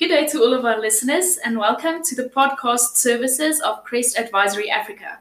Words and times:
Good 0.00 0.08
day 0.08 0.26
to 0.28 0.38
all 0.40 0.54
of 0.54 0.64
our 0.64 0.80
listeners, 0.80 1.36
and 1.44 1.58
welcome 1.58 2.02
to 2.04 2.14
the 2.14 2.30
podcast 2.30 2.96
services 2.96 3.60
of 3.60 3.84
Crest 3.84 4.18
Advisory 4.18 4.70
Africa. 4.70 5.18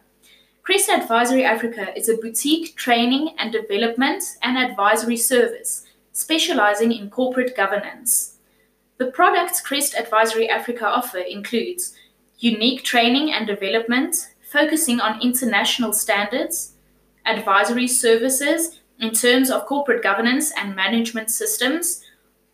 Crest 0.63 0.89
Advisory 0.89 1.43
Africa 1.43 1.93
is 1.97 2.07
a 2.07 2.15
boutique 2.15 2.77
training 2.77 3.35
and 3.39 3.51
development 3.51 4.23
and 4.41 4.57
advisory 4.57 5.17
service 5.17 5.85
specializing 6.13 6.93
in 6.93 7.09
corporate 7.09 7.57
governance. 7.57 8.37
The 8.99 9.11
products 9.11 9.59
Crest 9.59 9.95
Advisory 9.95 10.47
Africa 10.47 10.87
offer 10.87 11.17
includes 11.17 11.93
unique 12.37 12.85
training 12.85 13.33
and 13.33 13.45
development 13.45 14.29
focusing 14.49 15.01
on 15.01 15.21
international 15.21 15.91
standards, 15.91 16.75
advisory 17.25 17.89
services 17.89 18.79
in 19.01 19.11
terms 19.11 19.51
of 19.51 19.65
corporate 19.65 20.01
governance 20.01 20.53
and 20.57 20.73
management 20.73 21.31
systems, 21.31 22.05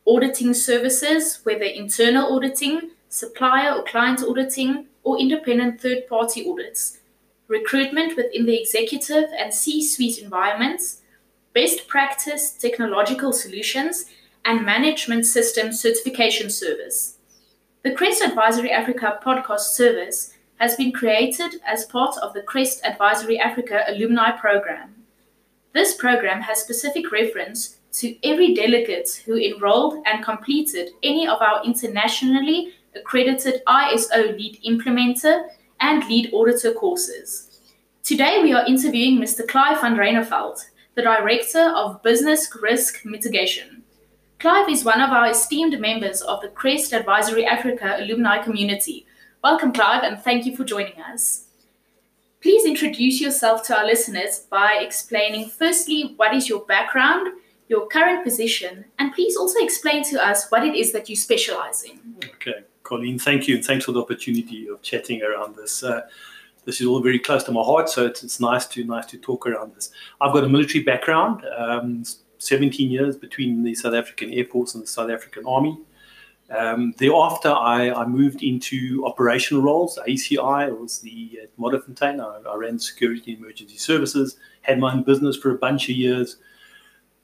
auditing 0.06 0.54
services, 0.54 1.40
whether 1.44 1.64
internal 1.64 2.34
auditing, 2.36 2.92
supplier 3.10 3.74
or 3.74 3.84
client 3.84 4.22
auditing, 4.22 4.88
or 5.04 5.20
independent 5.20 5.80
third 5.80 6.08
party 6.08 6.48
audits, 6.50 7.00
recruitment 7.48 8.16
within 8.16 8.46
the 8.46 8.60
executive 8.60 9.30
and 9.38 9.54
C 9.54 9.84
suite 9.84 10.18
environments, 10.18 11.02
best 11.54 11.88
practice 11.88 12.52
technological 12.52 13.32
solutions, 13.32 14.06
and 14.44 14.66
management 14.66 15.26
system 15.26 15.72
certification 15.72 16.50
service. 16.50 17.18
The 17.84 17.92
Crest 17.92 18.22
Advisory 18.22 18.72
Africa 18.72 19.20
podcast 19.24 19.74
service 19.76 20.34
has 20.58 20.76
been 20.76 20.92
created 20.92 21.62
as 21.66 21.86
part 21.86 22.16
of 22.18 22.34
the 22.34 22.42
Crest 22.42 22.84
Advisory 22.86 23.40
Africa 23.40 23.84
alumni 23.88 24.32
program. 24.32 24.96
This 25.74 25.96
program 25.96 26.42
has 26.42 26.62
specific 26.62 27.12
reference 27.12 27.78
to 27.96 28.16
every 28.28 28.54
delegate 28.54 29.24
who 29.26 29.38
enrolled 29.38 30.04
and 30.06 30.24
completed 30.24 30.90
any 31.02 31.28
of 31.28 31.42
our 31.42 31.64
internationally 31.64 32.74
accredited 32.94 33.62
ISO 33.68 34.38
lead 34.38 34.60
implementer 34.68 35.48
and 35.80 36.04
lead 36.10 36.30
auditor 36.34 36.74
courses. 36.74 37.62
Today 38.04 38.42
we 38.44 38.52
are 38.52 38.66
interviewing 38.66 39.18
Mr. 39.18 39.48
Clive 39.48 39.80
van 39.80 39.96
Reineveld, 39.96 40.60
the 40.96 41.02
Director 41.02 41.72
of 41.76 42.04
Business 42.04 42.50
Risk 42.62 43.06
Mitigation. 43.06 43.82
Clive 44.40 44.70
is 44.70 44.84
one 44.84 45.00
of 45.00 45.12
our 45.12 45.30
esteemed 45.30 45.80
members 45.80 46.22
of 46.22 46.42
the 46.42 46.50
Crest 46.50 46.94
Advisory 46.94 47.46
Africa 47.46 47.96
alumni 47.98 48.44
community. 48.44 49.06
Welcome, 49.42 49.72
Clive, 49.72 50.04
and 50.04 50.20
thank 50.20 50.46
you 50.46 50.56
for 50.56 50.66
joining 50.66 51.00
us. 51.02 51.46
Please 52.42 52.66
introduce 52.66 53.22
yourself 53.22 53.64
to 53.68 53.78
our 53.78 53.86
listeners 53.86 54.40
by 54.52 54.80
explaining 54.82 55.50
firstly 55.50 56.14
what 56.18 56.36
is 56.36 56.50
your 56.50 56.66
background 56.66 57.30
your 57.68 57.88
current 57.88 58.24
position, 58.24 58.86
and 59.00 59.14
please 59.14 59.36
also 59.36 59.60
explain 59.60 60.04
to 60.06 60.24
us 60.24 60.50
what 60.50 60.64
it 60.64 60.76
is 60.76 60.92
that 60.92 61.10
you 61.10 61.16
specialize 61.16 61.84
in. 61.84 62.00
Okay, 62.36 62.64
Colleen, 62.84 63.18
thank 63.18 63.48
you, 63.48 63.56
and 63.56 63.66
thanks 63.66 63.86
for 63.86 63.92
the 63.92 64.02
opportunity 64.02 64.68
of 64.68 64.82
chatting 64.82 65.24
around 65.24 65.56
this. 65.56 65.84
Uh, 65.84 66.02
this 66.66 66.82
is 66.82 66.88
all 66.88 67.02
very 67.02 67.20
close 67.20 67.44
to 67.44 67.52
my 67.52 67.62
heart, 67.62 67.90
so 67.90 68.06
it's, 68.06 68.24
it's 68.24 68.40
nice 68.40 68.66
to 68.68 68.84
nice 68.84 69.06
to 69.08 69.18
talk 69.18 69.48
around 69.48 69.74
this. 69.76 69.92
I've 70.22 70.34
got 70.34 70.44
a 70.44 70.50
military 70.50 70.84
background, 70.84 71.44
um, 71.58 72.04
17 72.38 72.92
years 72.92 73.18
between 73.18 73.64
the 73.64 73.74
South 73.74 73.94
African 73.94 74.32
Air 74.32 74.46
Force 74.46 74.76
and 74.76 74.84
the 74.84 74.88
South 74.88 75.10
African 75.10 75.46
Army. 75.46 75.78
Um, 76.50 76.94
thereafter, 77.00 77.50
I, 77.50 77.90
I, 77.90 78.06
moved 78.06 78.44
into 78.44 79.04
operational 79.04 79.64
roles. 79.64 79.98
AECI 80.08 80.80
was 80.80 81.00
the 81.00 81.40
at 81.42 81.58
Modderfontein. 81.58 82.20
I, 82.20 82.48
I 82.48 82.56
ran 82.56 82.78
security 82.78 83.34
emergency 83.34 83.78
services. 83.78 84.38
Had 84.62 84.78
my 84.78 84.94
own 84.94 85.02
business 85.02 85.38
for 85.38 85.50
a 85.52 85.58
bunch 85.58 85.90
of 85.90 85.96
years 85.96 86.38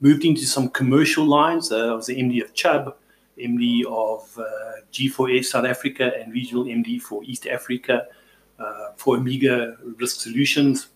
moved 0.01 0.25
into 0.25 0.45
some 0.45 0.69
commercial 0.69 1.25
lines. 1.25 1.71
Uh, 1.71 1.91
I 1.91 1.93
was 1.93 2.07
the 2.07 2.15
MD 2.15 2.43
of 2.43 2.53
Chubb, 2.53 2.95
MD 3.37 3.85
of 3.85 4.37
uh, 4.37 4.43
G4S 4.91 5.45
South 5.45 5.65
Africa, 5.65 6.11
and 6.19 6.33
regional 6.33 6.65
MD 6.65 7.01
for 7.01 7.23
East 7.23 7.47
Africa 7.47 8.07
uh, 8.59 8.91
for 8.97 9.15
Amiga 9.15 9.77
Risk 9.99 10.19
Solutions. 10.19 10.89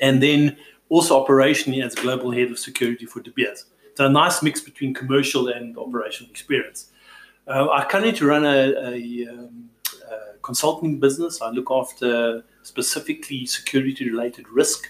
And 0.00 0.22
then 0.22 0.56
also 0.88 1.24
operationally 1.24 1.84
as 1.84 1.94
global 1.94 2.30
head 2.32 2.50
of 2.50 2.58
security 2.58 3.06
for 3.06 3.20
De 3.20 3.30
Beers. 3.30 3.66
So 3.94 4.06
a 4.06 4.08
nice 4.08 4.42
mix 4.42 4.60
between 4.60 4.92
commercial 4.92 5.48
and 5.48 5.78
operational 5.78 6.30
experience. 6.30 6.90
Uh, 7.46 7.68
I 7.70 7.84
currently 7.84 8.26
run 8.26 8.44
a, 8.44 8.90
a, 8.90 9.28
um, 9.28 9.70
consulting 10.44 11.00
business. 11.00 11.40
I 11.40 11.50
look 11.50 11.70
after 11.70 12.44
specifically 12.62 13.46
security 13.46 14.10
related 14.10 14.48
risk 14.48 14.88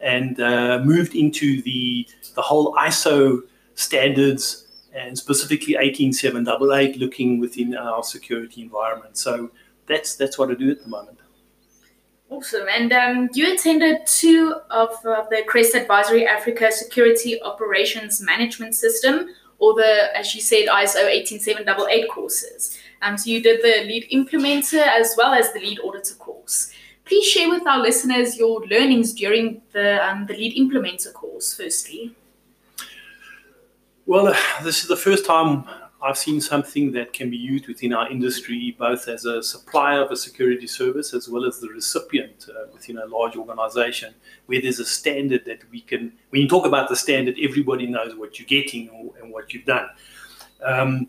and 0.00 0.40
uh, 0.40 0.80
moved 0.84 1.14
into 1.14 1.62
the 1.62 2.08
the 2.34 2.42
whole 2.42 2.74
ISO 2.74 3.42
standards 3.74 4.66
and 4.92 5.16
specifically 5.16 5.76
18788 5.76 6.98
looking 6.98 7.38
within 7.38 7.76
our 7.76 8.02
security 8.02 8.62
environment. 8.62 9.16
So 9.16 9.50
that's 9.86 10.16
that's 10.16 10.38
what 10.38 10.50
I 10.50 10.54
do 10.54 10.70
at 10.70 10.82
the 10.82 10.88
moment. 10.88 11.18
Awesome. 12.30 12.68
And 12.70 12.92
um, 12.92 13.28
you 13.34 13.52
attended 13.52 14.06
two 14.06 14.54
of 14.70 14.90
uh, 15.04 15.24
the 15.30 15.42
Crest 15.48 15.74
Advisory 15.74 16.28
Africa 16.28 16.70
Security 16.70 17.42
Operations 17.42 18.22
Management 18.22 18.76
System, 18.76 19.30
or 19.58 19.74
the, 19.74 20.16
as 20.16 20.32
you 20.32 20.40
said, 20.40 20.68
ISO 20.68 21.04
18788 21.06 22.08
courses. 22.08 22.78
Um, 23.02 23.18
so 23.18 23.30
you 23.30 23.42
did 23.42 23.62
the 23.62 23.84
lead 23.84 24.08
implementer 24.12 24.86
as 24.86 25.14
well 25.18 25.34
as 25.34 25.52
the 25.52 25.58
lead 25.58 25.80
auditor 25.80 26.14
course. 26.14 26.72
Please 27.10 27.26
share 27.26 27.50
with 27.50 27.66
our 27.66 27.80
listeners 27.80 28.38
your 28.38 28.64
learnings 28.66 29.12
during 29.12 29.62
the, 29.72 29.98
um, 30.08 30.26
the 30.26 30.32
lead 30.32 30.54
implementer 30.56 31.12
course, 31.12 31.52
firstly. 31.52 32.14
Well, 34.06 34.28
uh, 34.28 34.36
this 34.62 34.82
is 34.82 34.88
the 34.88 34.96
first 34.96 35.26
time 35.26 35.64
I've 36.00 36.16
seen 36.16 36.40
something 36.40 36.92
that 36.92 37.12
can 37.12 37.28
be 37.28 37.36
used 37.36 37.66
within 37.66 37.92
our 37.92 38.08
industry, 38.08 38.76
both 38.78 39.08
as 39.08 39.24
a 39.24 39.42
supplier 39.42 40.02
of 40.02 40.12
a 40.12 40.16
security 40.16 40.68
service 40.68 41.12
as 41.12 41.28
well 41.28 41.44
as 41.44 41.58
the 41.58 41.66
recipient 41.70 42.46
uh, 42.48 42.68
within 42.72 42.98
a 42.98 43.06
large 43.06 43.34
organization, 43.34 44.14
where 44.46 44.62
there's 44.62 44.78
a 44.78 44.84
standard 44.84 45.44
that 45.46 45.68
we 45.72 45.80
can, 45.80 46.12
when 46.28 46.42
you 46.42 46.48
talk 46.48 46.64
about 46.64 46.88
the 46.88 46.94
standard, 46.94 47.34
everybody 47.42 47.88
knows 47.88 48.14
what 48.14 48.38
you're 48.38 48.46
getting 48.46 48.88
and 49.20 49.32
what 49.32 49.52
you've 49.52 49.64
done. 49.64 49.88
Um, 50.64 51.08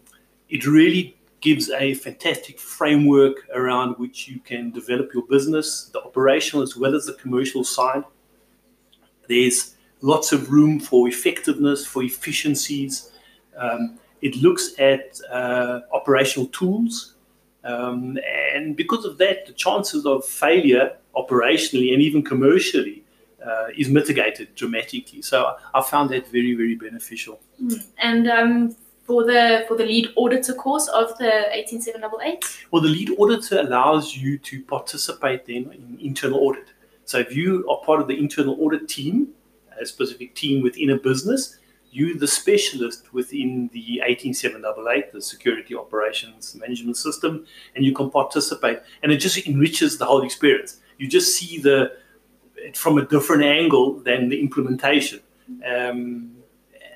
it 0.50 0.66
really 0.66 1.16
gives 1.42 1.70
a 1.72 1.96
fantastic 1.96 2.60
framework 2.60 3.48
around 3.54 3.96
which 3.96 4.28
you 4.28 4.40
can 4.40 4.72
develop 4.72 5.14
your 5.14 5.26
business, 5.28 5.90
the 5.92 6.02
operational 6.02 6.62
as 6.64 6.78
well 6.78 6.96
as 6.96 7.06
the 7.06 7.14
commercial 7.14 7.64
side. 7.64 8.04
There's 9.28 9.76
lots 10.02 10.32
of 10.32 10.52
room 10.52 10.80
for 10.80 11.08
effectiveness, 11.08 11.86
for 11.86 12.04
efficiencies. 12.04 13.12
Um, 13.58 14.00
it 14.22 14.36
looks 14.36 14.74
at 14.80 15.20
uh, 15.32 15.82
operational 15.92 16.48
tools. 16.48 17.16
Um, 17.64 18.18
and 18.54 18.76
because 18.76 19.06
of 19.06 19.18
that, 19.18 19.46
the 19.48 19.54
chances 19.54 20.06
of 20.06 20.26
failure 20.26 20.98
operationally 21.16 21.94
and 21.94 22.02
even 22.02 22.24
commercially 22.24 23.04
uh, 23.46 23.68
is 23.76 23.90
mitigated 23.90 24.54
dramatically. 24.56 25.22
So 25.22 25.56
I 25.74 25.82
found 25.82 26.12
that 26.12 26.28
very, 26.28 26.54
very 26.54 26.76
beneficial. 26.76 27.40
Hmm. 27.58 27.74
And 27.98 28.30
um, 28.30 28.76
for 29.12 29.26
the 29.26 29.66
for 29.68 29.76
the 29.76 29.86
lead 29.86 30.08
auditor 30.16 30.54
course 30.54 30.88
of 30.88 31.18
the 31.18 31.32
18788? 31.54 32.46
Well, 32.72 32.82
the 32.82 32.88
lead 32.88 33.10
auditor 33.20 33.60
allows 33.60 34.16
you 34.16 34.38
to 34.38 34.64
participate 34.64 35.46
then 35.46 35.64
in 35.74 35.98
internal 36.00 36.40
audit. 36.40 36.68
So 37.04 37.20
if 37.20 37.36
you 37.36 37.70
are 37.70 37.80
part 37.86 38.00
of 38.00 38.08
the 38.08 38.18
internal 38.18 38.56
audit 38.64 38.88
team, 38.88 39.28
a 39.80 39.86
specific 39.86 40.34
team 40.34 40.64
within 40.64 40.92
a 40.92 40.98
business, 40.98 41.58
you 41.92 42.18
the 42.18 42.28
specialist 42.28 43.14
within 43.14 43.70
the 43.74 44.02
18788, 44.06 45.12
the 45.12 45.22
security 45.22 45.76
operations 45.76 46.56
management 46.56 46.96
system, 46.96 47.46
and 47.76 47.84
you 47.84 47.94
can 47.94 48.10
participate. 48.10 48.80
And 49.04 49.12
it 49.12 49.18
just 49.18 49.46
enriches 49.46 49.98
the 49.98 50.06
whole 50.06 50.24
experience. 50.24 50.80
You 51.00 51.10
just 51.10 51.36
see 51.38 51.58
the 51.60 51.98
from 52.76 52.98
a 52.98 53.06
different 53.06 53.44
angle 53.44 54.00
than 54.08 54.30
the 54.30 54.40
implementation. 54.40 55.20
Um, 55.50 56.38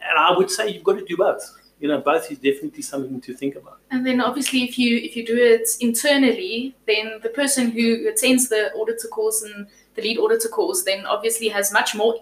and 0.08 0.18
I 0.18 0.32
would 0.38 0.50
say 0.50 0.70
you've 0.70 0.86
got 0.86 0.98
to 1.00 1.04
do 1.04 1.18
both 1.18 1.44
you 1.86 1.92
know 1.92 2.02
both 2.02 2.32
is 2.32 2.40
definitely 2.40 2.82
something 2.82 3.22
to 3.22 3.32
think 3.36 3.56
about. 3.56 3.78
And 3.92 4.04
then 4.08 4.20
obviously 4.20 4.64
if 4.64 4.80
you 4.80 4.98
if 4.98 5.16
you 5.16 5.24
do 5.24 5.38
it 5.38 5.68
internally 5.80 6.76
then 6.88 7.20
the 7.22 7.30
person 7.30 7.70
who 7.70 8.08
attends 8.10 8.50
the 8.50 8.74
auditor 8.74 9.08
course 9.08 9.44
and 9.44 9.68
the 9.94 10.02
lead 10.02 10.18
auditor 10.18 10.50
course 10.50 10.82
then 10.82 11.06
obviously 11.06 11.48
has 11.50 11.72
much 11.72 11.94
more 11.94 12.16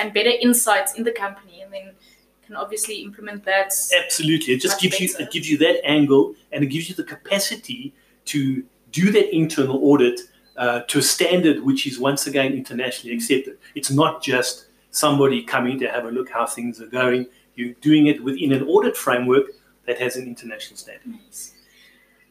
and 0.00 0.12
better 0.12 0.34
insights 0.48 0.94
in 0.94 1.02
the 1.04 1.12
company 1.12 1.62
and 1.62 1.72
then 1.72 1.90
can 2.46 2.54
obviously 2.56 3.02
implement 3.02 3.44
that 3.44 3.72
absolutely. 4.04 4.54
It 4.54 4.60
just 4.60 4.80
gives 4.80 4.98
better. 4.98 5.04
you 5.04 5.26
it 5.26 5.32
gives 5.32 5.50
you 5.50 5.58
that 5.58 5.84
angle 5.84 6.34
and 6.52 6.62
it 6.62 6.68
gives 6.68 6.88
you 6.88 6.94
the 6.94 7.08
capacity 7.16 7.92
to 8.26 8.62
do 8.92 9.10
that 9.10 9.34
internal 9.34 9.78
audit 9.90 10.20
uh, 10.56 10.80
to 10.90 10.98
a 11.00 11.02
standard 11.02 11.64
which 11.64 11.88
is 11.88 11.98
once 11.98 12.28
again 12.28 12.52
internationally 12.52 13.16
accepted. 13.16 13.58
It's 13.74 13.90
not 13.90 14.22
just 14.22 14.66
somebody 14.90 15.42
coming 15.42 15.76
to 15.80 15.88
have 15.88 16.04
a 16.04 16.10
look 16.10 16.30
how 16.30 16.46
things 16.46 16.80
are 16.80 16.92
going 17.02 17.26
you're 17.58 17.74
doing 17.80 18.06
it 18.06 18.22
within 18.22 18.52
an 18.52 18.62
audit 18.64 18.96
framework 18.96 19.46
that 19.86 19.98
has 19.98 20.16
an 20.16 20.26
international 20.26 20.76
standard. 20.76 21.06
Nice. 21.06 21.54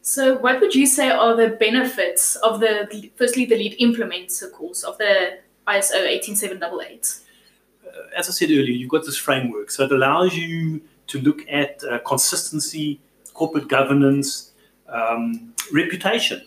So, 0.02 0.38
what 0.38 0.60
would 0.60 0.74
you 0.74 0.86
say 0.86 1.10
are 1.10 1.36
the 1.36 1.50
benefits 1.50 2.36
of 2.36 2.60
the, 2.60 3.10
firstly, 3.16 3.44
the 3.44 3.56
lead 3.56 3.78
implementer 3.78 4.50
course 4.52 4.82
of 4.82 4.96
the 4.98 5.38
ISO 5.66 5.96
18788? 5.96 7.20
Uh, 7.84 7.90
as 8.16 8.28
I 8.28 8.32
said 8.32 8.50
earlier, 8.50 8.76
you've 8.80 8.90
got 8.90 9.04
this 9.04 9.18
framework. 9.18 9.70
So, 9.70 9.84
it 9.84 9.92
allows 9.92 10.34
you 10.34 10.80
to 11.08 11.20
look 11.20 11.40
at 11.48 11.82
uh, 11.84 11.98
consistency, 12.00 13.00
corporate 13.34 13.68
governance, 13.68 14.48
Um, 14.88 15.52
reputation. 15.72 16.40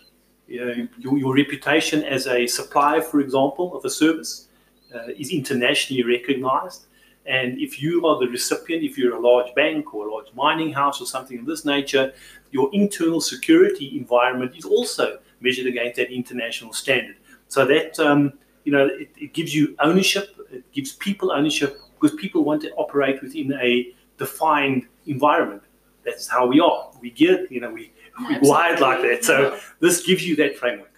You 0.48 0.66
know, 0.66 0.88
your, 0.98 1.18
your, 1.18 1.36
reputation 1.36 2.04
as 2.04 2.26
a 2.28 2.48
supplier, 2.48 3.02
for 3.02 3.20
example, 3.20 3.78
of 3.78 3.86
a 3.86 3.90
service 3.90 4.48
uh, 4.94 5.10
is 5.16 5.32
internationally 5.32 6.04
recognized. 6.04 6.88
And 7.26 7.60
if 7.60 7.82
you 7.82 8.06
are 8.08 8.20
the 8.20 8.28
recipient, 8.28 8.84
if 8.84 8.98
you're 8.98 9.16
a 9.16 9.20
large 9.20 9.54
bank 9.54 9.94
or 9.94 10.08
a 10.08 10.12
large 10.12 10.34
mining 10.34 10.74
house 10.74 11.00
or 11.02 11.06
something 11.06 11.40
of 11.40 11.46
this 11.46 11.66
nature, 11.66 12.14
your 12.52 12.70
internal 12.74 13.22
security 13.22 13.98
environment 13.98 14.56
is 14.58 14.66
also 14.66 15.20
measured 15.40 15.68
against 15.68 15.98
that 15.98 16.12
international 16.12 16.74
standard. 16.74 17.16
So 17.48 17.66
that 17.66 18.00
um, 18.00 18.34
you 18.64 18.72
know, 18.72 18.86
it, 18.86 19.10
it, 19.18 19.34
gives 19.34 19.54
you 19.54 19.76
ownership. 19.80 20.36
It 20.52 20.72
gives 20.72 20.94
people 20.94 21.32
ownership 21.32 21.80
because 22.00 22.16
people 22.16 22.44
want 22.44 22.62
to 22.64 22.72
operate 22.74 23.22
within 23.22 23.54
a 23.54 23.94
defined 24.18 24.88
environment. 25.08 25.64
That's 26.04 26.28
how 26.28 26.48
we 26.48 26.60
are. 26.60 26.92
We 27.00 27.12
get, 27.12 27.52
you 27.52 27.62
know, 27.62 27.72
we 27.72 27.92
we 28.28 28.38
wired 28.42 28.80
like 28.80 29.02
that. 29.02 29.24
So 29.24 29.60
this 29.80 30.04
gives 30.04 30.26
you 30.26 30.36
that 30.38 30.58
framework. 30.58 30.92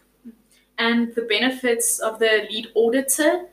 And 0.78 1.14
the 1.16 1.22
benefits 1.24 2.00
of 2.00 2.20
the 2.20 2.48
lead 2.50 2.68
auditor 2.76 3.48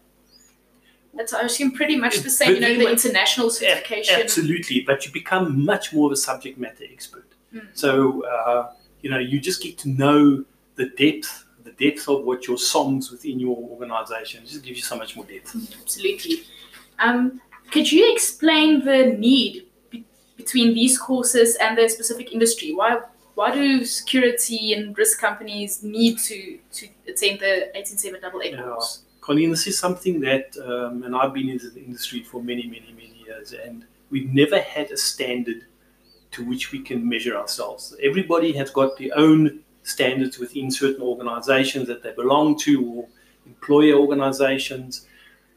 that's 1.15 1.33
I 1.33 1.43
assume 1.43 1.73
pretty 1.73 1.97
much 1.97 2.19
the 2.19 2.31
same, 2.31 2.55
you 2.55 2.61
know, 2.61 2.75
the 2.75 2.91
international 2.91 3.51
certification. 3.51 4.21
Absolutely, 4.21 4.83
but 4.83 5.05
you 5.05 5.13
become 5.13 5.65
much 5.65 5.93
more 5.93 6.07
of 6.07 6.13
a 6.13 6.17
subject 6.17 6.59
matter 6.59 6.85
expert. 6.91 7.27
Mm. 7.55 7.67
So 7.75 8.25
uh, 8.25 8.73
you 9.03 9.11
know, 9.11 9.19
you 9.19 9.41
just 9.41 9.63
get 9.63 9.79
to 9.79 9.89
know 9.89 10.45
the 10.77 10.87
depth, 10.87 11.47
the 11.65 11.73
depth 11.73 12.09
of 12.09 12.25
what 12.25 12.47
your 12.47 12.59
songs 12.59 13.11
within 13.11 13.41
your 13.41 13.57
organization. 13.57 14.43
It 14.43 14.49
just 14.49 14.65
gives 14.65 14.79
you 14.79 14.85
so 14.85 14.97
much 14.97 15.17
more 15.17 15.25
depth. 15.25 15.53
Mm, 15.53 15.81
absolutely. 15.81 16.45
Um, 16.99 17.41
could 17.71 17.91
you 17.91 18.13
explain 18.13 18.85
the 18.85 19.07
need 19.07 19.67
be- 19.91 20.05
between 20.37 20.75
these 20.75 20.99
courses 20.99 21.57
and 21.57 21.77
the 21.77 21.89
specific 21.89 22.33
industry? 22.33 22.73
Why 22.73 23.01
why 23.35 23.55
do 23.55 23.85
security 23.85 24.75
and 24.75 24.97
risk 24.97 25.21
companies 25.21 25.83
need 25.83 26.19
to 26.19 26.59
to 26.73 26.89
attend 27.09 27.41
the 27.41 27.77
18788 27.77 28.53
yeah. 28.53 28.63
course? 28.63 29.03
Colleen, 29.21 29.51
this 29.51 29.67
is 29.67 29.79
something 29.79 30.21
that, 30.21 30.57
um, 30.65 31.03
and 31.03 31.15
I've 31.15 31.35
been 31.35 31.49
in 31.49 31.59
the 31.59 31.83
industry 31.83 32.23
for 32.23 32.43
many, 32.43 32.65
many, 32.65 32.93
many 32.95 33.23
years, 33.27 33.53
and 33.53 33.85
we've 34.11 34.33
never 34.33 34.61
had 34.61 34.91
a 34.91 34.97
standard 34.97 35.67
to 36.33 36.45
which 36.45 36.73
we 36.73 36.81
can 36.81 37.07
measure 37.07 37.37
ourselves. 37.37 37.95
Everybody 38.03 38.53
has 38.53 38.71
got 38.71 38.97
their 38.97 39.11
own 39.17 39.61
standards 39.83 40.39
within 40.39 40.71
certain 40.71 41.03
organizations 41.03 41.87
that 41.89 42.03
they 42.03 42.13
belong 42.13 42.59
to 42.59 42.85
or 42.87 43.09
employer 43.47 43.95
organizations, 43.95 45.07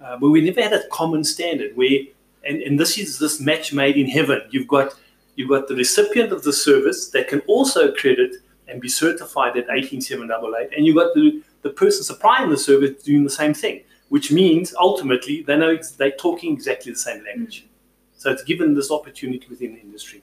uh, 0.04 0.18
but 0.18 0.30
we 0.30 0.42
never 0.42 0.62
had 0.62 0.74
a 0.74 0.88
common 0.90 1.24
standard 1.24 1.76
where, 1.76 2.00
and, 2.46 2.62
and 2.62 2.80
this 2.80 2.98
is 2.98 3.20
this 3.20 3.40
match 3.40 3.72
made 3.72 3.96
in 3.96 4.08
heaven. 4.08 4.42
You've 4.50 4.68
got 4.68 4.94
you've 5.36 5.50
got 5.50 5.68
the 5.68 5.76
recipient 5.76 6.32
of 6.32 6.44
the 6.44 6.54
service 6.54 7.10
that 7.10 7.28
can 7.28 7.40
also 7.42 7.90
accredit 7.90 8.36
and 8.68 8.82
be 8.82 8.90
certified 8.90 9.58
at 9.58 9.70
18788, 9.70 10.76
and 10.76 10.86
you've 10.86 10.96
got 10.96 11.14
the 11.14 11.42
the 11.64 11.72
person 11.72 12.04
supplying 12.04 12.50
the 12.50 12.58
service 12.58 13.02
doing 13.04 13.24
the 13.24 13.30
same 13.30 13.54
thing, 13.54 13.82
which 14.10 14.32
means 14.32 14.76
ultimately 14.80 15.42
they 15.42 15.58
know 15.58 15.78
they're 15.98 16.12
talking 16.12 16.54
exactly 16.54 16.92
the 16.92 17.00
same 17.00 17.24
language. 17.24 17.66
Mm. 17.66 18.22
So 18.22 18.32
it's 18.32 18.44
given 18.44 18.76
this 18.76 18.92
opportunity 18.92 19.48
within 19.50 19.74
the 19.74 19.82
industry. 19.82 20.22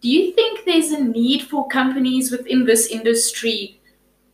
Do 0.00 0.08
you 0.10 0.32
think 0.32 0.64
there's 0.64 0.90
a 0.90 1.02
need 1.02 1.42
for 1.42 1.66
companies 1.68 2.30
within 2.30 2.64
this 2.64 2.88
industry 2.88 3.80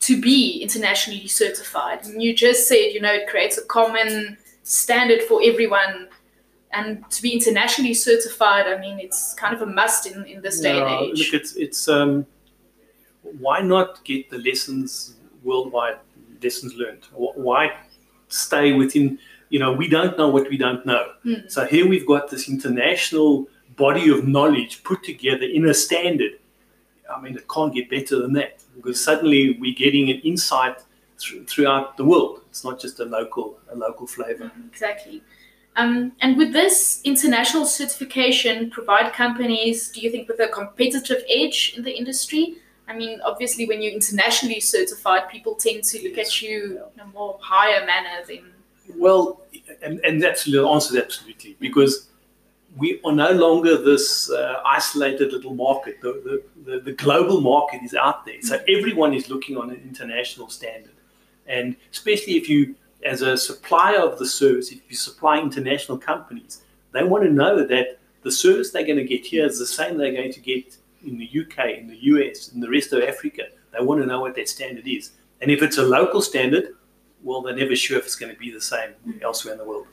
to 0.00 0.20
be 0.20 0.60
internationally 0.62 1.28
certified? 1.28 2.06
And 2.06 2.22
you 2.22 2.34
just 2.34 2.66
said, 2.66 2.92
you 2.92 3.00
know, 3.00 3.12
it 3.12 3.28
creates 3.28 3.58
a 3.58 3.64
common 3.66 4.38
standard 4.62 5.22
for 5.22 5.40
everyone. 5.44 6.08
And 6.72 7.08
to 7.10 7.22
be 7.22 7.32
internationally 7.32 7.94
certified, 7.94 8.66
I 8.66 8.78
mean, 8.78 8.98
it's 8.98 9.34
kind 9.34 9.54
of 9.54 9.62
a 9.62 9.66
must 9.66 10.06
in, 10.06 10.24
in 10.24 10.40
this 10.40 10.60
day 10.60 10.80
and 10.80 10.88
age. 10.88 11.18
Look, 11.18 11.34
it's, 11.40 11.54
it's 11.56 11.88
um, 11.88 12.26
why 13.22 13.60
not 13.60 14.04
get 14.04 14.30
the 14.30 14.38
lessons 14.38 15.16
worldwide 15.42 15.98
lessons 16.42 16.74
learned. 16.74 17.04
Why 17.14 17.76
stay 18.28 18.72
within, 18.72 19.18
you 19.48 19.58
know, 19.58 19.72
we 19.72 19.88
don't 19.88 20.16
know 20.16 20.28
what 20.28 20.48
we 20.48 20.56
don't 20.56 20.84
know. 20.86 21.12
Mm. 21.24 21.50
So 21.50 21.66
here 21.66 21.88
we've 21.88 22.06
got 22.06 22.30
this 22.30 22.48
international 22.48 23.48
body 23.76 24.10
of 24.10 24.26
knowledge 24.26 24.82
put 24.84 25.02
together 25.02 25.44
in 25.44 25.66
a 25.66 25.74
standard. 25.74 26.32
I 27.12 27.20
mean, 27.20 27.36
it 27.36 27.48
can't 27.48 27.74
get 27.74 27.90
better 27.90 28.20
than 28.20 28.32
that 28.34 28.62
because 28.76 29.02
suddenly 29.02 29.58
we're 29.60 29.74
getting 29.74 30.10
an 30.10 30.20
insight 30.20 30.76
th- 31.18 31.48
throughout 31.48 31.96
the 31.96 32.04
world. 32.04 32.42
It's 32.50 32.64
not 32.64 32.80
just 32.80 33.00
a 33.00 33.04
local, 33.04 33.58
a 33.70 33.76
local 33.76 34.06
flavor. 34.06 34.44
Mm, 34.44 34.68
exactly. 34.68 35.22
Um, 35.76 36.12
and 36.20 36.36
with 36.36 36.52
this 36.52 37.00
international 37.04 37.64
certification, 37.64 38.70
provide 38.70 39.12
companies, 39.12 39.88
do 39.90 40.00
you 40.00 40.10
think, 40.10 40.28
with 40.28 40.40
a 40.40 40.48
competitive 40.48 41.22
edge 41.28 41.74
in 41.76 41.82
the 41.82 41.96
industry? 41.96 42.56
I 42.90 42.96
mean, 42.96 43.20
obviously, 43.24 43.66
when 43.66 43.80
you're 43.80 43.92
internationally 43.92 44.58
certified, 44.58 45.28
people 45.28 45.54
tend 45.54 45.84
to 45.84 46.02
look 46.02 46.18
at 46.18 46.42
you 46.42 46.82
in 46.94 47.00
a 47.00 47.06
more 47.06 47.38
higher 47.40 47.86
manner 47.86 48.24
than. 48.26 48.52
Well, 48.96 49.42
and, 49.80 50.00
and 50.00 50.20
that's 50.20 50.44
the 50.44 50.66
answer 50.66 51.00
absolutely 51.00 51.56
because 51.60 52.08
we 52.76 53.00
are 53.04 53.12
no 53.12 53.30
longer 53.30 53.76
this 53.76 54.28
uh, 54.28 54.60
isolated 54.66 55.32
little 55.32 55.54
market. 55.54 56.00
The, 56.00 56.42
the, 56.64 56.70
the, 56.70 56.80
the, 56.80 56.92
global 56.92 57.40
market 57.40 57.80
is 57.84 57.94
out 57.94 58.26
there. 58.26 58.42
So 58.42 58.60
everyone 58.68 59.14
is 59.14 59.28
looking 59.28 59.56
on 59.56 59.70
an 59.70 59.80
international 59.84 60.48
standard. 60.48 60.94
And 61.46 61.76
especially 61.92 62.34
if 62.34 62.48
you, 62.48 62.74
as 63.04 63.22
a 63.22 63.36
supplier 63.36 64.00
of 64.00 64.18
the 64.18 64.26
service, 64.26 64.72
if 64.72 64.80
you 64.88 64.96
supply 64.96 65.38
international 65.38 65.98
companies, 65.98 66.62
they 66.90 67.04
want 67.04 67.22
to 67.22 67.30
know 67.30 67.64
that 67.64 67.98
the 68.22 68.32
service 68.32 68.72
they're 68.72 68.84
going 68.84 68.98
to 68.98 69.04
get 69.04 69.24
here 69.24 69.46
is 69.46 69.60
the 69.60 69.66
same 69.66 69.96
they're 69.96 70.12
going 70.12 70.32
to 70.32 70.40
get 70.40 70.76
in 71.04 71.18
the 71.18 71.26
UK, 71.26 71.78
in 71.78 71.88
the 71.88 71.96
US, 71.96 72.48
in 72.48 72.60
the 72.60 72.70
rest 72.70 72.92
of 72.92 73.02
Africa. 73.02 73.44
They 73.72 73.84
want 73.84 74.00
to 74.00 74.06
know 74.06 74.20
what 74.20 74.34
that 74.36 74.48
standard 74.48 74.86
is. 74.86 75.12
And 75.40 75.50
if 75.50 75.62
it's 75.62 75.78
a 75.78 75.82
local 75.82 76.20
standard, 76.20 76.74
well, 77.22 77.42
they're 77.42 77.56
never 77.56 77.76
sure 77.76 77.98
if 77.98 78.04
it's 78.04 78.16
going 78.16 78.32
to 78.32 78.38
be 78.38 78.50
the 78.50 78.60
same 78.60 78.90
mm. 79.06 79.22
elsewhere 79.22 79.54
in 79.54 79.58
the 79.58 79.64
world. 79.64 79.86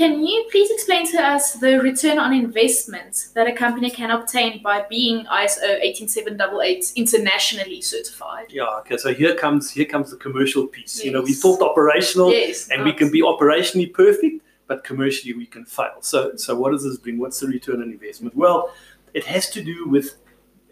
Can 0.00 0.24
you 0.24 0.48
please 0.50 0.70
explain 0.70 1.06
to 1.10 1.18
us 1.18 1.54
the 1.54 1.78
return 1.80 2.18
on 2.18 2.32
investment 2.32 3.28
that 3.34 3.46
a 3.46 3.52
company 3.52 3.90
can 3.90 4.10
obtain 4.10 4.62
by 4.62 4.86
being 4.88 5.26
ISO 5.26 5.78
18788 5.82 6.92
internationally 6.96 7.82
certified? 7.82 8.46
Yeah, 8.48 8.78
okay. 8.78 8.96
So 8.96 9.12
here 9.12 9.34
comes 9.34 9.70
here 9.70 9.84
comes 9.84 10.10
the 10.10 10.16
commercial 10.16 10.66
piece. 10.66 10.96
Yes. 10.96 11.04
You 11.04 11.12
know, 11.12 11.20
we 11.20 11.34
talked 11.34 11.62
operational 11.62 12.30
yes, 12.30 12.70
and 12.70 12.82
we 12.82 12.94
can 12.94 13.10
be 13.10 13.20
operationally 13.20 13.92
perfect, 13.92 14.42
but 14.68 14.84
commercially 14.84 15.34
we 15.34 15.44
can 15.44 15.66
fail. 15.66 15.98
So 16.00 16.34
so 16.36 16.54
what 16.54 16.70
does 16.70 16.84
this 16.84 16.96
bring? 16.96 17.18
What's 17.18 17.40
the 17.40 17.48
return 17.48 17.82
on 17.82 17.90
investment? 17.90 18.34
Well, 18.34 18.72
it 19.14 19.24
has 19.24 19.50
to 19.50 19.62
do 19.62 19.88
with 19.88 20.16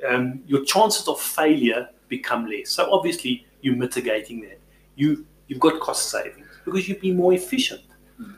um, 0.09 0.43
your 0.47 0.65
chances 0.65 1.09
of 1.09 1.21
failure 1.21 1.89
become 2.09 2.47
less. 2.47 2.71
So 2.71 2.91
obviously 2.93 3.47
you're 3.61 3.77
mitigating 3.77 4.41
that. 4.43 4.61
You 4.97 5.27
you've 5.47 5.61
got 5.61 5.81
cost 5.81 6.11
savings 6.11 6.47
because 6.65 6.89
you've 6.89 7.01
been 7.01 7.17
more 7.17 7.33
efficient. 7.33 7.83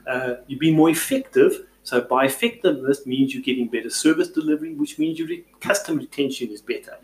Uh, 0.06 0.34
you've 0.46 0.60
been 0.60 0.76
more 0.76 0.90
effective. 0.90 1.66
So 1.82 2.02
by 2.02 2.26
effectiveness 2.26 3.06
means 3.06 3.34
you're 3.34 3.42
getting 3.42 3.68
better 3.68 3.90
service 3.90 4.28
delivery, 4.28 4.74
which 4.74 4.98
means 4.98 5.18
your 5.18 5.28
customer 5.60 6.00
retention 6.00 6.50
is 6.50 6.60
better. 6.60 6.98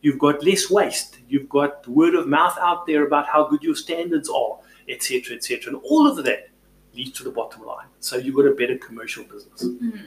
You've 0.00 0.18
got 0.18 0.44
less 0.44 0.68
waste. 0.70 1.18
You've 1.28 1.48
got 1.48 1.86
word 1.88 2.14
of 2.14 2.26
mouth 2.26 2.56
out 2.60 2.86
there 2.86 3.06
about 3.06 3.26
how 3.28 3.48
good 3.48 3.62
your 3.62 3.76
standards 3.76 4.28
are, 4.28 4.58
etc., 4.88 5.36
etc. 5.36 5.72
And 5.72 5.82
all 5.84 6.06
of 6.06 6.22
that 6.24 6.48
leads 6.94 7.12
to 7.12 7.24
the 7.24 7.30
bottom 7.30 7.64
line. 7.64 7.86
So 8.00 8.16
you've 8.16 8.34
got 8.34 8.46
a 8.46 8.54
better 8.54 8.76
commercial 8.76 9.24
business. 9.24 9.64
Mm, 9.64 10.06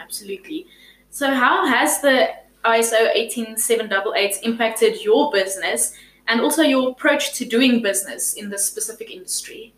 absolutely. 0.00 0.66
So, 1.10 1.32
how 1.32 1.66
has 1.66 2.00
the 2.00 2.28
ISO 2.64 3.10
18788 3.14 4.38
impacted 4.42 5.02
your 5.02 5.30
business 5.32 5.94
and 6.26 6.40
also 6.40 6.62
your 6.62 6.90
approach 6.90 7.34
to 7.34 7.44
doing 7.44 7.82
business 7.82 8.34
in 8.34 8.50
this 8.50 8.64
specific 8.66 9.10
industry? 9.10 9.74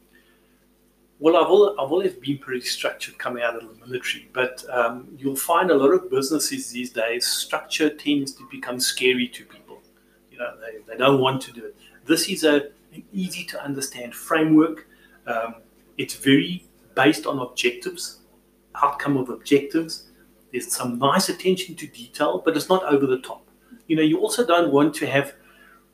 Well, 1.20 1.36
I've, 1.36 1.50
all, 1.50 1.78
I've 1.78 1.92
always 1.92 2.14
been 2.14 2.38
pretty 2.38 2.64
structured 2.64 3.18
coming 3.18 3.42
out 3.42 3.54
of 3.54 3.62
the 3.62 3.86
military, 3.86 4.28
but 4.32 4.64
um, 4.70 5.06
you'll 5.18 5.36
find 5.36 5.70
a 5.70 5.74
lot 5.74 5.92
of 5.92 6.10
businesses 6.10 6.70
these 6.70 6.90
days, 6.90 7.26
structure 7.26 7.90
tends 7.90 8.32
to 8.32 8.48
become 8.50 8.80
scary 8.80 9.28
to 9.28 9.44
people. 9.44 9.82
You 10.32 10.38
know, 10.38 10.54
they, 10.58 10.78
they 10.90 10.96
don't 10.96 11.20
want 11.20 11.42
to 11.42 11.52
do 11.52 11.66
it. 11.66 11.76
This 12.06 12.28
is 12.30 12.44
a, 12.44 12.70
an 12.94 13.04
easy 13.12 13.44
to 13.44 13.62
understand 13.62 14.14
framework. 14.14 14.88
Um, 15.26 15.56
it's 15.98 16.14
very 16.14 16.64
based 16.94 17.26
on 17.26 17.38
objectives, 17.38 18.20
outcome 18.74 19.18
of 19.18 19.28
objectives. 19.28 20.09
There's 20.52 20.74
some 20.74 20.98
nice 20.98 21.28
attention 21.28 21.74
to 21.76 21.86
detail, 21.86 22.42
but 22.44 22.56
it's 22.56 22.68
not 22.68 22.84
over 22.84 23.06
the 23.06 23.18
top. 23.18 23.46
You 23.86 23.96
know, 23.96 24.02
you 24.02 24.18
also 24.18 24.46
don't 24.46 24.72
want 24.72 24.94
to 24.96 25.06
have 25.06 25.34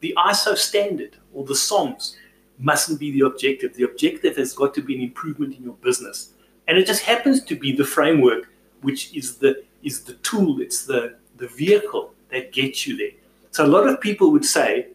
the 0.01 0.15
ISO 0.19 0.57
standard 0.57 1.17
or 1.33 1.45
the 1.45 1.55
SOMS 1.55 2.17
mustn't 2.59 2.99
be 2.99 3.11
the 3.11 3.27
objective. 3.27 3.75
The 3.75 3.85
objective 3.85 4.37
has 4.37 4.53
got 4.53 4.75
to 4.75 4.83
be 4.83 4.95
an 4.95 5.03
improvement 5.03 5.57
in 5.57 5.63
your 5.63 5.75
business. 5.75 6.31
And 6.69 6.79
it 6.79 6.87
just 6.87 7.03
happens 7.03 7.45
to 7.45 7.55
be 7.55 7.73
the 7.73 7.85
framework 7.85 8.49
which 8.83 9.15
is 9.15 9.37
the 9.37 9.65
is 9.83 10.03
the 10.03 10.15
tool, 10.15 10.61
it's 10.61 10.85
the, 10.87 11.17
the 11.37 11.49
vehicle 11.49 12.13
that 12.31 12.53
gets 12.53 12.87
you 12.87 12.97
there. 12.97 13.11
So 13.51 13.65
a 13.65 13.69
lot 13.69 13.87
of 13.87 14.01
people 14.01 14.33
would 14.33 14.45
say, 14.45 14.89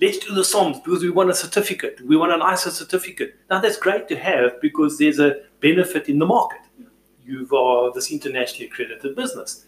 let's 0.00 0.18
do 0.18 0.34
the 0.34 0.44
SOMS 0.44 0.80
because 0.80 1.02
we 1.02 1.10
want 1.10 1.30
a 1.30 1.34
certificate. 1.34 2.00
We 2.04 2.16
want 2.16 2.32
an 2.32 2.40
ISO 2.40 2.70
certificate. 2.70 3.36
Now 3.50 3.60
that's 3.60 3.76
great 3.76 4.08
to 4.08 4.16
have 4.16 4.60
because 4.60 4.98
there's 4.98 5.20
a 5.20 5.42
benefit 5.60 6.08
in 6.08 6.18
the 6.18 6.26
market 6.26 6.60
you 7.26 7.48
are 7.56 7.88
uh, 7.88 7.92
this 7.92 8.10
internationally 8.10 8.66
accredited 8.66 9.16
business. 9.16 9.66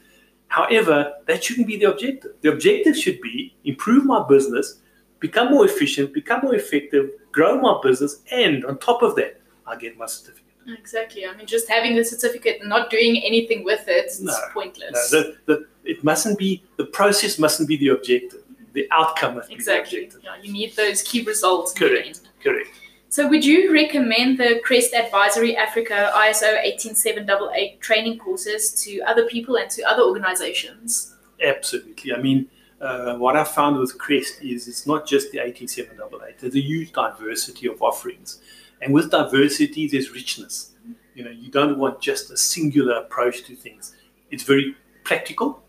However, 0.48 1.14
that 1.26 1.42
shouldn't 1.42 1.66
be 1.66 1.76
the 1.76 1.86
objective. 1.86 2.32
The 2.40 2.52
objective 2.52 2.96
should 2.96 3.20
be 3.20 3.54
improve 3.64 4.04
my 4.04 4.24
business, 4.28 4.80
become 5.18 5.50
more 5.50 5.66
efficient, 5.66 6.12
become 6.12 6.40
more 6.42 6.54
effective, 6.54 7.10
grow 7.32 7.60
my 7.60 7.78
business, 7.82 8.22
and 8.30 8.64
on 8.64 8.78
top 8.78 9.02
of 9.02 9.16
that, 9.16 9.40
I 9.66 9.76
get 9.76 9.98
my 9.98 10.06
certificate. 10.06 10.44
Exactly. 10.68 11.26
I 11.26 11.36
mean, 11.36 11.46
just 11.46 11.68
having 11.68 11.94
the 11.94 12.04
certificate 12.04 12.60
and 12.60 12.68
not 12.68 12.90
doing 12.90 13.22
anything 13.24 13.64
with 13.64 13.86
it, 13.88 14.06
it's 14.06 14.20
No, 14.20 14.32
pointless. 14.52 15.12
No, 15.12 15.22
the, 15.22 15.36
the, 15.46 15.66
it 15.84 16.02
mustn't 16.02 16.38
be 16.38 16.62
the 16.76 16.86
process 16.86 17.38
mustn't 17.38 17.68
be 17.68 17.76
the 17.76 17.88
objective. 17.88 18.42
The 18.72 18.88
outcome 18.90 19.36
must 19.36 19.50
exactly. 19.50 20.00
be 20.00 20.06
the 20.06 20.16
objective. 20.16 20.24
Yeah, 20.24 20.42
you 20.42 20.52
need 20.52 20.74
those 20.76 21.02
key 21.02 21.22
results. 21.22 21.72
in 21.72 21.82
the 21.82 21.88
Correct. 21.88 22.06
end. 22.08 22.20
Correct. 22.42 22.68
So, 23.08 23.28
would 23.28 23.44
you 23.44 23.72
recommend 23.72 24.38
the 24.38 24.60
Crest 24.64 24.92
Advisory 24.92 25.56
Africa 25.56 26.10
ISO 26.14 26.60
18788 26.62 27.80
training 27.80 28.18
courses 28.18 28.72
to 28.82 29.00
other 29.02 29.26
people 29.26 29.56
and 29.56 29.70
to 29.70 29.82
other 29.84 30.02
organizations? 30.02 31.14
Absolutely. 31.42 32.12
I 32.12 32.18
mean, 32.20 32.48
uh, 32.80 33.16
what 33.16 33.36
I 33.36 33.44
found 33.44 33.78
with 33.78 33.96
Crest 33.96 34.42
is 34.42 34.68
it's 34.68 34.86
not 34.86 35.06
just 35.06 35.30
the 35.30 35.38
18788. 35.38 36.38
There's 36.40 36.54
a 36.56 36.60
huge 36.60 36.92
diversity 36.92 37.68
of 37.68 37.80
offerings, 37.80 38.40
and 38.82 38.92
with 38.92 39.10
diversity, 39.10 39.86
there's 39.86 40.10
richness. 40.10 40.72
You 41.14 41.24
know, 41.24 41.30
you 41.30 41.50
don't 41.50 41.78
want 41.78 42.00
just 42.00 42.30
a 42.30 42.36
singular 42.36 42.96
approach 42.96 43.44
to 43.44 43.56
things. 43.56 43.94
It's 44.30 44.42
very 44.42 44.76
practical. 45.04 45.62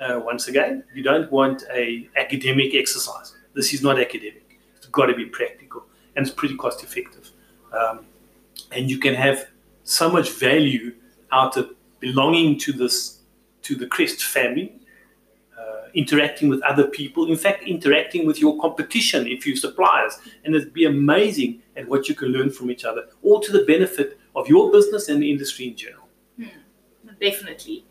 Uh, 0.00 0.20
once 0.24 0.48
again, 0.48 0.84
you 0.94 1.02
don't 1.02 1.30
want 1.32 1.64
a 1.72 2.08
academic 2.16 2.74
exercise. 2.74 3.34
This 3.54 3.74
is 3.74 3.82
not 3.82 4.00
academic. 4.00 4.58
It's 4.76 4.86
got 4.86 5.06
to 5.06 5.14
be 5.14 5.26
practical, 5.26 5.84
and 6.16 6.26
it's 6.26 6.34
pretty 6.34 6.56
cost 6.56 6.82
effective. 6.82 7.30
Um, 7.72 8.00
and 8.72 8.90
you 8.90 8.98
can 8.98 9.14
have 9.14 9.48
so 9.84 10.10
much 10.10 10.30
value 10.30 10.94
out 11.30 11.56
of 11.56 11.70
belonging 12.00 12.58
to 12.58 12.72
this 12.72 13.20
to 13.62 13.74
the 13.74 13.86
Crest 13.86 14.24
family 14.24 14.80
uh, 15.58 15.88
interacting 15.94 16.48
with 16.48 16.62
other 16.62 16.86
people, 16.86 17.26
in 17.30 17.36
fact, 17.36 17.62
interacting 17.66 18.26
with 18.26 18.40
your 18.40 18.60
competition 18.60 19.26
if 19.26 19.46
you're 19.46 19.56
suppliers, 19.56 20.18
and 20.44 20.54
it'd 20.54 20.72
be 20.72 20.84
amazing 20.84 21.62
at 21.76 21.88
what 21.88 22.08
you 22.08 22.14
can 22.14 22.28
learn 22.28 22.50
from 22.50 22.70
each 22.70 22.84
other, 22.84 23.06
all 23.22 23.40
to 23.40 23.52
the 23.52 23.64
benefit 23.64 24.18
of 24.34 24.48
your 24.48 24.70
business 24.70 25.08
and 25.08 25.22
the 25.22 25.30
industry 25.30 25.68
in 25.68 25.76
general. 25.76 26.08
Definitely. 27.20 27.84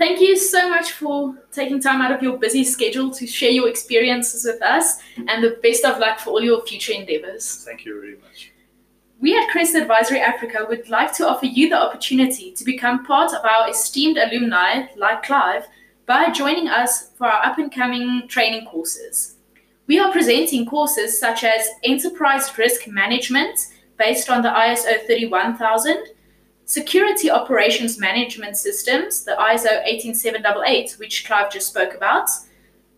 Thank 0.00 0.22
you 0.22 0.34
so 0.34 0.66
much 0.70 0.92
for 0.92 1.34
taking 1.52 1.78
time 1.78 2.00
out 2.00 2.10
of 2.10 2.22
your 2.22 2.38
busy 2.38 2.64
schedule 2.64 3.10
to 3.10 3.26
share 3.26 3.50
your 3.50 3.68
experiences 3.68 4.46
with 4.46 4.62
us, 4.62 4.98
and 5.28 5.44
the 5.44 5.58
best 5.62 5.84
of 5.84 5.98
luck 5.98 6.20
for 6.20 6.30
all 6.30 6.42
your 6.42 6.62
future 6.62 6.94
endeavors. 6.94 7.62
Thank 7.66 7.84
you 7.84 8.00
very 8.00 8.16
much. 8.16 8.50
We 9.20 9.36
at 9.36 9.50
Crest 9.50 9.74
Advisory 9.74 10.20
Africa 10.20 10.64
would 10.66 10.88
like 10.88 11.12
to 11.16 11.28
offer 11.28 11.44
you 11.44 11.68
the 11.68 11.78
opportunity 11.78 12.50
to 12.52 12.64
become 12.64 13.04
part 13.04 13.34
of 13.34 13.44
our 13.44 13.68
esteemed 13.68 14.16
alumni, 14.16 14.86
like 14.96 15.22
Clive, 15.22 15.66
by 16.06 16.30
joining 16.30 16.68
us 16.68 17.10
for 17.18 17.26
our 17.26 17.44
up 17.44 17.58
and 17.58 17.70
coming 17.70 18.26
training 18.26 18.64
courses. 18.64 19.36
We 19.86 19.98
are 19.98 20.10
presenting 20.10 20.64
courses 20.64 21.20
such 21.20 21.44
as 21.44 21.68
Enterprise 21.84 22.56
Risk 22.56 22.88
Management, 22.88 23.58
based 23.98 24.30
on 24.30 24.40
the 24.40 24.48
ISO 24.48 25.04
31000, 25.06 25.98
Security 26.70 27.28
Operations 27.28 27.98
Management 27.98 28.56
Systems, 28.56 29.24
the 29.24 29.32
ISO 29.32 29.84
18788, 29.84 31.00
which 31.00 31.26
Clive 31.26 31.50
just 31.50 31.66
spoke 31.66 31.94
about, 31.94 32.30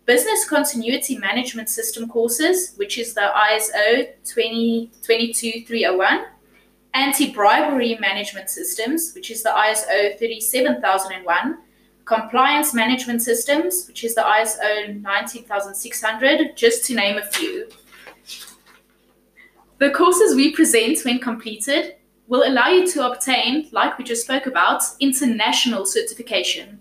Business 0.04 0.46
Continuity 0.46 1.16
Management 1.16 1.70
System 1.70 2.06
courses, 2.06 2.74
which 2.76 2.98
is 2.98 3.14
the 3.14 3.32
ISO 3.34 4.08
20, 4.30 4.90
22301, 5.02 6.26
Anti 6.92 7.32
Bribery 7.32 7.96
Management 7.98 8.50
Systems, 8.50 9.12
which 9.14 9.30
is 9.30 9.42
the 9.42 9.48
ISO 9.48 10.18
37001, 10.18 11.56
Compliance 12.04 12.74
Management 12.74 13.22
Systems, 13.22 13.86
which 13.88 14.04
is 14.04 14.14
the 14.14 14.20
ISO 14.20 15.00
19600, 15.00 16.58
just 16.58 16.84
to 16.84 16.94
name 16.94 17.16
a 17.16 17.24
few. 17.24 17.70
The 19.78 19.88
courses 19.92 20.36
we 20.36 20.52
present 20.54 20.98
when 21.06 21.20
completed 21.20 21.94
will 22.32 22.50
allow 22.50 22.68
you 22.68 22.88
to 22.88 23.06
obtain, 23.06 23.68
like 23.72 23.98
we 23.98 24.04
just 24.04 24.22
spoke 24.22 24.46
about, 24.46 24.82
international 25.00 25.84
certification. 25.84 26.80